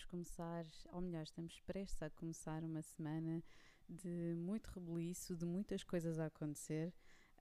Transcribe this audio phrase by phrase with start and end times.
[0.00, 3.42] Vamos começar, ou melhor, estamos prestes a começar uma semana
[3.86, 6.90] de muito rebuliço, de muitas coisas a acontecer.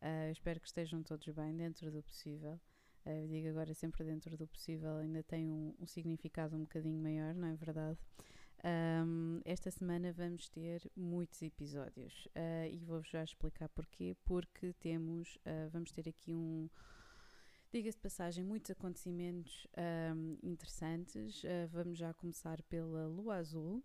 [0.02, 2.60] Uh, espero que estejam todos bem, dentro do possível.
[3.06, 7.34] Uh, digo agora sempre dentro do possível, ainda tem um, um significado um bocadinho maior,
[7.34, 7.98] não é verdade?
[8.62, 14.18] Um, esta semana vamos ter muitos episódios uh, e vou-vos já explicar porquê.
[14.26, 16.70] Porque temos, uh, vamos ter aqui um,
[17.72, 19.68] diga-se de passagem, muitos acontecimentos
[20.16, 21.44] um, interessantes.
[21.44, 23.84] Uh, vamos já começar pela Lua Azul,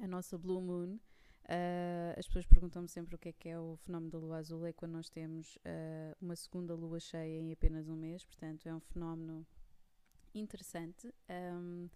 [0.00, 0.98] a nossa Blue Moon.
[2.16, 4.64] as pessoas perguntam-me sempre o que é que é o fenómeno da Lua Azul.
[4.66, 5.58] É quando nós temos
[6.20, 9.46] uma segunda Lua cheia em apenas um mês, portanto, é um fenómeno
[10.34, 11.12] interessante.
[11.28, 11.88] Um,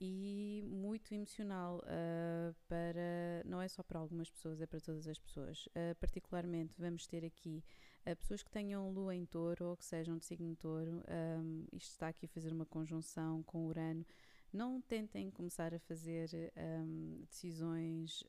[0.00, 5.18] e muito emocional uh, para não é só para algumas pessoas, é para todas as
[5.18, 5.66] pessoas.
[5.68, 7.64] Uh, particularmente vamos ter aqui
[8.06, 11.02] uh, pessoas que tenham lua em touro ou que sejam de signo touro.
[11.08, 14.04] Um, isto está aqui a fazer uma conjunção com Urano.
[14.52, 18.24] Não tentem começar a fazer um, decisões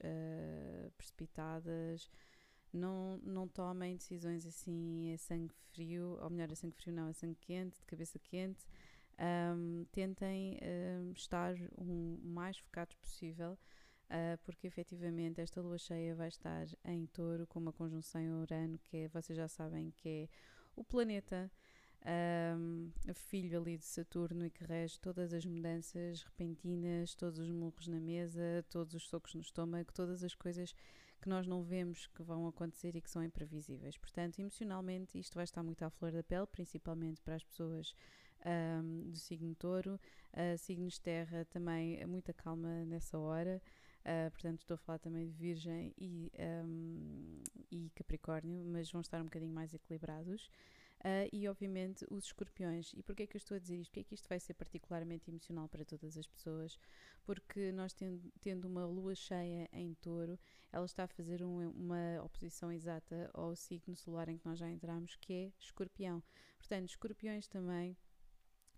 [0.98, 2.10] precipitadas.
[2.74, 7.14] Não, não tomem decisões assim a sangue frio, ou melhor, a sangue frio não, a
[7.14, 8.66] sangue quente, de cabeça quente
[9.20, 13.58] um, tentem um, estar o mais focados possível,
[14.10, 18.78] uh, porque efetivamente esta lua cheia vai estar em touro com uma conjunção em Urano,
[18.80, 20.30] que é, vocês já sabem que é
[20.76, 21.52] o planeta.
[22.02, 27.90] Um, filho ali de Saturno e que rege todas as mudanças repentinas, todos os murros
[27.90, 30.74] na mesa, todos os socos no estômago, todas as coisas
[31.22, 33.98] que nós não vemos que vão acontecer e que são imprevisíveis.
[33.98, 37.94] Portanto, emocionalmente, isto vai estar muito à flor da pele, principalmente para as pessoas
[38.46, 40.00] um, do signo touro.
[40.34, 43.62] Uh, signos terra também, muita calma nessa hora.
[44.10, 46.32] Uh, portanto, estou a falar também de Virgem e,
[46.66, 50.50] um, e Capricórnio, mas vão estar um bocadinho mais equilibrados.
[51.02, 52.92] Uh, e obviamente os escorpiões.
[52.94, 53.92] E porquê é que eu estou a dizer isto?
[53.92, 56.80] Porquê é que isto vai ser particularmente emocional para todas as pessoas?
[57.24, 60.40] Porque nós tendo, tendo uma lua cheia em touro,
[60.72, 64.70] ela está a fazer um, uma oposição exata ao signo solar em que nós já
[64.70, 66.24] entramos, que é escorpião.
[66.58, 67.96] Portanto, escorpiões também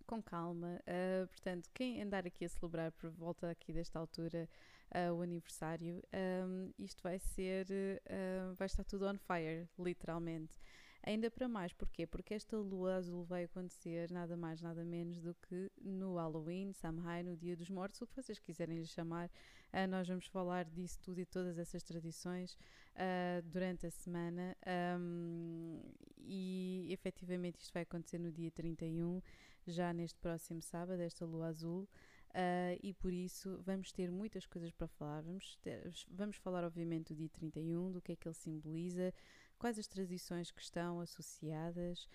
[0.06, 0.80] com calma.
[0.86, 4.48] Uh, portanto, quem andar aqui a celebrar por volta aqui desta altura
[4.94, 6.02] uh, o aniversário,
[6.46, 10.58] um, isto vai ser, uh, vai estar tudo on fire, literalmente.
[11.04, 12.06] Ainda para mais, porquê?
[12.06, 17.24] Porque esta lua azul vai acontecer nada mais, nada menos do que no Halloween, Samhain,
[17.24, 19.28] no Dia dos Mortos, o que vocês quiserem lhe chamar.
[19.72, 22.54] Uh, nós vamos falar disso tudo e todas essas tradições
[22.94, 24.56] uh, durante a semana.
[24.96, 25.80] Um,
[26.18, 29.20] e efetivamente isto vai acontecer no dia 31
[29.66, 31.88] já neste próximo sábado, esta lua azul.
[32.32, 35.22] Uh, e por isso vamos ter muitas coisas para falar.
[35.22, 39.12] Vamos, ter, vamos falar, obviamente, do dia 31, do que é que ele simboliza,
[39.58, 42.08] quais as tradições que estão associadas,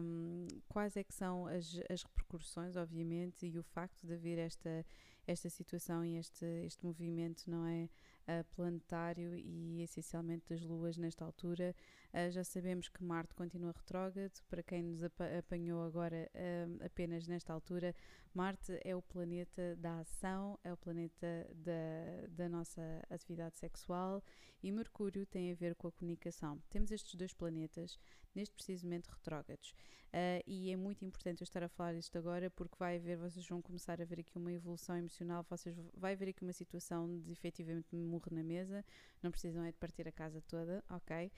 [0.00, 4.86] um, quais é que são as, as repercussões, obviamente, e o facto de haver esta,
[5.26, 7.88] esta situação e este, este movimento, não é?
[8.22, 11.74] Uh, planetário e essencialmente das luas nesta altura
[12.12, 14.32] Uh, já sabemos que Marte continua retrógrado.
[14.48, 17.94] Para quem nos apanhou agora uh, apenas nesta altura,
[18.34, 24.22] Marte é o planeta da ação, é o planeta da, da nossa atividade sexual
[24.62, 26.62] e Mercúrio tem a ver com a comunicação.
[26.68, 27.98] Temos estes dois planetas
[28.34, 29.74] neste precisamente retrógrados.
[30.12, 33.46] Uh, e é muito importante eu estar a falar isto agora porque vai haver, vocês
[33.48, 37.32] vão começar a ver aqui uma evolução emocional, vocês vai haver aqui uma situação de
[37.32, 38.84] efetivamente morrer na mesa,
[39.22, 41.30] não precisam é de partir a casa toda, ok?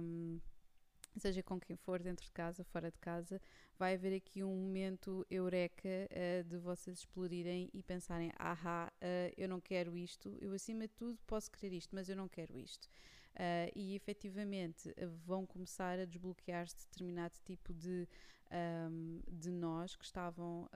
[0.00, 0.40] Um,
[1.18, 3.40] seja com quem for, dentro de casa, fora de casa,
[3.78, 9.48] vai haver aqui um momento eureka uh, de vocês explodirem e pensarem: ahá, uh, eu
[9.48, 12.88] não quero isto, eu acima de tudo posso querer isto, mas eu não quero isto.
[13.34, 14.92] Uh, e efetivamente
[15.24, 18.08] vão começar a desbloquear-se determinado tipo de,
[18.50, 20.68] um, de nós que estavam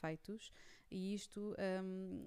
[0.00, 0.52] feitos.
[0.90, 1.56] E isto
[1.88, 2.22] um,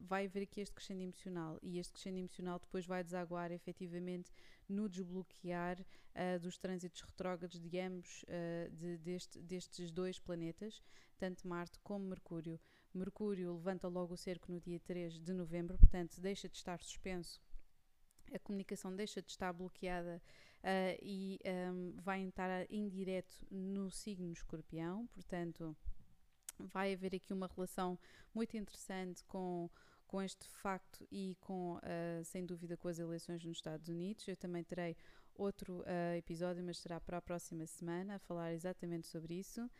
[0.00, 1.58] vai haver aqui este crescendo emocional.
[1.62, 4.30] E este crescendo emocional depois vai desaguar efetivamente
[4.68, 10.82] no desbloquear uh, dos trânsitos retrógrados de ambos, uh, de, deste, destes dois planetas,
[11.18, 12.58] tanto Marte como Mercúrio.
[12.92, 17.40] Mercúrio levanta logo o cerco no dia 3 de novembro, portanto deixa de estar suspenso,
[18.32, 20.22] a comunicação deixa de estar bloqueada
[20.62, 21.38] uh, e
[21.72, 25.76] um, vai entrar em direto no signo escorpião, portanto
[26.58, 27.98] vai haver aqui uma relação
[28.34, 29.70] muito interessante com
[30.10, 34.26] com este facto e com, uh, sem dúvida, com as eleições nos Estados Unidos.
[34.26, 34.96] Eu também terei
[35.36, 39.70] outro uh, episódio, mas será para a próxima semana, a falar exatamente sobre isso.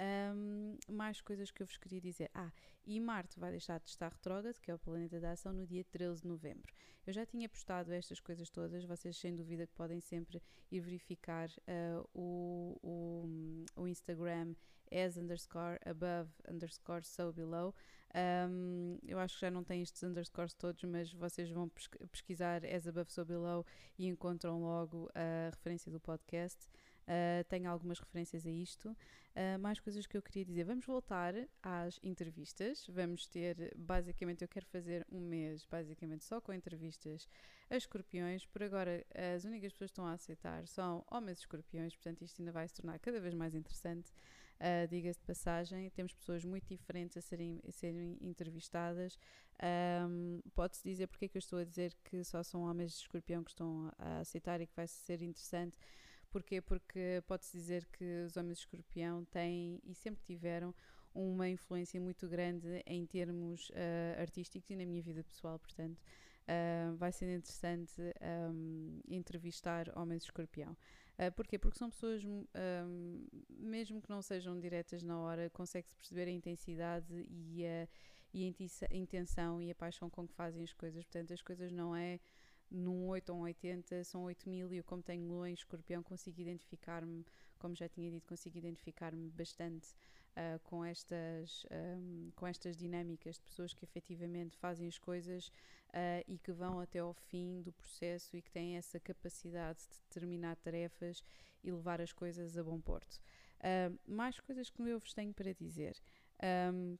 [0.00, 2.30] Um, mais coisas que eu vos queria dizer.
[2.32, 2.52] Ah,
[2.86, 5.84] e Marte vai deixar de estar retrógrado, que é o planeta da ação, no dia
[5.84, 6.72] 13 de novembro.
[7.06, 10.40] Eu já tinha postado estas coisas todas, vocês sem dúvida que podem sempre
[10.70, 14.54] ir verificar uh, o, o, o Instagram
[14.90, 17.74] as underscore above underscore so below.
[18.14, 21.70] Um, eu acho que já não tem estes underscores todos, mas vocês vão
[22.10, 23.66] pesquisar as above so below
[23.98, 26.68] e encontram logo a referência do podcast.
[27.08, 28.90] Uh, tenho algumas referências a isto.
[28.90, 30.64] Uh, mais coisas que eu queria dizer.
[30.64, 32.86] Vamos voltar às entrevistas.
[32.86, 37.26] Vamos ter, basicamente, eu quero fazer um mês, basicamente, só com entrevistas
[37.70, 38.44] a escorpiões.
[38.44, 42.52] Por agora, as únicas pessoas que estão a aceitar são homens escorpiões, portanto, isto ainda
[42.52, 44.12] vai se tornar cada vez mais interessante.
[44.60, 49.16] Uh, Diga-se de passagem, temos pessoas muito diferentes a serem, a serem entrevistadas.
[50.06, 52.98] Um, Pode-se dizer porque é que eu estou a dizer que só são homens de
[52.98, 55.78] escorpião que estão a aceitar e que vai ser interessante
[56.30, 56.60] Porquê?
[56.60, 60.74] Porque pode-se dizer que os homens escorpião têm e sempre tiveram
[61.14, 66.94] uma influência muito grande em termos uh, artísticos e na minha vida pessoal, portanto, uh,
[66.96, 68.00] vai ser interessante
[68.52, 70.76] um, entrevistar homens escorpião.
[71.18, 71.58] Uh, porquê?
[71.58, 77.26] Porque são pessoas, um, mesmo que não sejam diretas na hora, consegue-se perceber a intensidade
[77.28, 77.88] e a,
[78.32, 81.04] e a intenção e a paixão com que fazem as coisas.
[81.04, 82.20] Portanto, as coisas não é
[82.70, 86.02] num 8 ou um 80 são 8 mil e eu como tenho lua em escorpião
[86.02, 87.24] consigo identificar-me,
[87.58, 89.88] como já tinha dito, consigo identificar-me bastante
[90.36, 95.48] uh, com, estas, um, com estas dinâmicas de pessoas que efetivamente fazem as coisas
[95.88, 100.00] uh, e que vão até ao fim do processo e que têm essa capacidade de
[100.08, 101.22] terminar tarefas
[101.62, 103.18] e levar as coisas a bom porto.
[103.58, 105.96] Uh, mais coisas que eu vos tenho para dizer.
[106.72, 106.96] Um,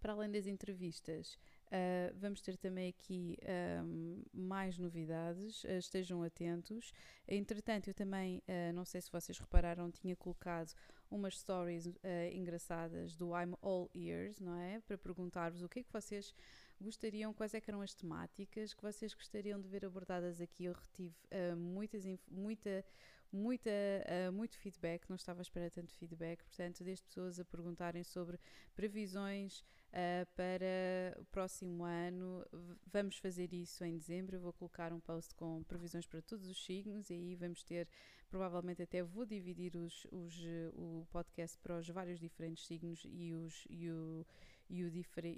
[0.00, 1.38] para além das entrevistas,
[1.72, 3.38] Uh, vamos ter também aqui
[3.82, 6.92] um, mais novidades, uh, estejam atentos.
[7.26, 10.70] Entretanto, eu também, uh, não sei se vocês repararam, tinha colocado
[11.10, 11.88] umas stories
[12.32, 14.80] engraçadas do I'm All Ears, não é?
[14.80, 16.34] Para perguntar-vos o que é que vocês
[16.82, 20.64] gostariam, quais é eram as temáticas que vocês gostariam de ver abordadas aqui.
[20.64, 21.14] Eu retive
[21.56, 22.84] muitas, muita,
[23.32, 28.04] muita, uh, muito feedback, não estava a esperar tanto feedback, portanto, desde pessoas a perguntarem
[28.04, 28.38] sobre
[28.74, 32.44] previsões uh, para o próximo ano.
[32.92, 34.36] Vamos fazer isso em dezembro.
[34.36, 37.88] Eu vou colocar um post com previsões para todos os signos e aí vamos ter,
[38.28, 40.38] provavelmente até vou dividir os, os,
[40.74, 43.64] o podcast para os vários diferentes signos e os.
[43.70, 44.26] E o,
[44.72, 44.80] e,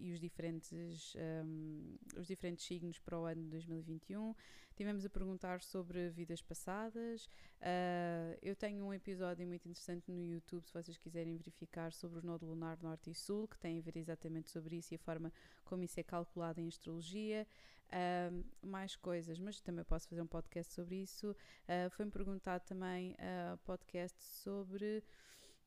[0.00, 1.14] e os, diferentes,
[1.44, 4.34] um, os diferentes signos para o ano de 2021.
[4.76, 7.26] Tivemos a perguntar sobre vidas passadas.
[7.60, 12.22] Uh, eu tenho um episódio muito interessante no YouTube, se vocês quiserem verificar, sobre o
[12.22, 15.32] nodo lunar norte e sul, que tem a ver exatamente sobre isso e a forma
[15.64, 17.46] como isso é calculado em astrologia.
[17.90, 21.30] Uh, mais coisas, mas também posso fazer um podcast sobre isso.
[21.30, 25.04] Uh, Foi-me perguntado também uh, podcast sobre.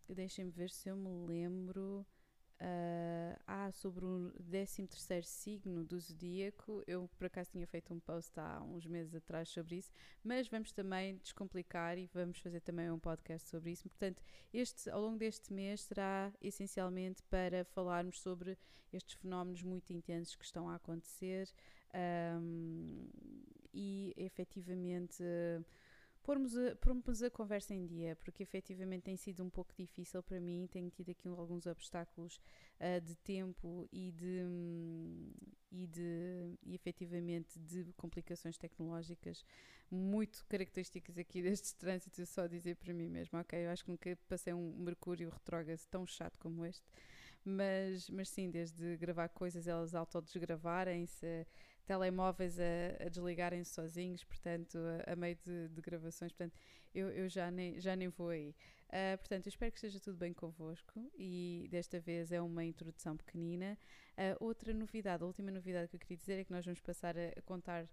[0.09, 2.05] Deixem-me ver se eu me lembro.
[2.59, 4.87] Uh, ah, sobre o 13
[5.21, 9.75] signo do zodíaco, eu por acaso tinha feito um post há uns meses atrás sobre
[9.75, 9.91] isso,
[10.23, 13.87] mas vamos também descomplicar e vamos fazer também um podcast sobre isso.
[13.87, 18.57] Portanto, este, ao longo deste mês será essencialmente para falarmos sobre
[18.91, 21.47] estes fenómenos muito intensos que estão a acontecer
[22.41, 23.07] um,
[23.71, 25.21] e efetivamente.
[25.21, 25.63] Uh,
[26.27, 30.41] pormos a, pormos a conversa em dia, porque efetivamente tem sido um pouco difícil para
[30.41, 32.41] mim, tenho tido aqui alguns obstáculos
[32.81, 34.41] uh, de tempo e de,
[35.71, 39.45] e de e efetivamente de complicações tecnológicas
[39.89, 44.19] muito características aqui destes trânsitos, só dizer para mim mesmo, ok, eu acho que nunca
[44.27, 46.83] passei um Mercúrio retrógrado tão chato como este,
[47.47, 51.47] mas, mas sim, desde gravar coisas, elas autodesgravarem-se,
[51.85, 54.77] telemóveis a, a desligarem-se sozinhos, portanto,
[55.07, 56.57] a, a meio de, de, gravações, portanto,
[56.93, 58.55] eu, eu já, nem, já nem vou aí.
[58.87, 63.17] Uh, portanto, eu espero que esteja tudo bem convosco e desta vez é uma introdução
[63.17, 63.77] pequenina.
[64.13, 67.15] Uh, outra novidade, a última novidade que eu queria dizer é que nós vamos passar
[67.17, 67.87] a, contar uh,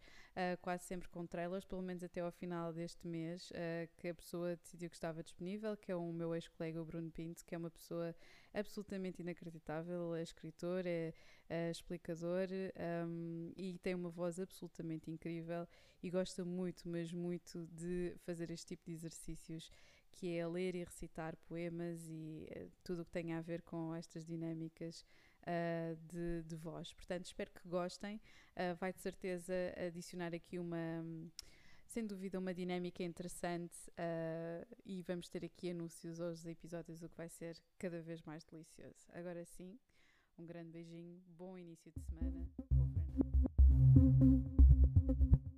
[0.63, 3.53] quase sempre com trailers, pelo menos até ao final deste mês,
[3.97, 7.45] que a pessoa decidiu que estava disponível, que é o meu ex-colega, o Bruno Pinto,
[7.45, 8.15] que é uma pessoa
[8.55, 11.13] absolutamente inacreditável, é escritor, é,
[11.51, 12.49] é explicador
[13.07, 15.67] um, e tem uma voz absolutamente incrível
[16.03, 19.71] e gosta muito, mas muito de fazer este tipo de exercícios
[20.15, 23.95] que é ler e recitar poemas e uh, tudo o que tem a ver com
[23.95, 25.05] estas dinâmicas
[25.43, 26.93] uh, de, de, voz.
[26.93, 28.21] Portanto, espero que gostem.
[28.57, 29.55] Uh, vai de certeza
[29.87, 31.05] adicionar aqui uma.
[31.87, 33.77] Sem dúvida, uma dinâmica interessante
[34.85, 39.07] e vamos ter aqui anúncios aos episódios, o que vai ser cada vez mais delicioso.
[39.13, 39.79] Agora sim,
[40.37, 42.49] um grande beijinho, bom início de semana.
[45.07, 45.54] Over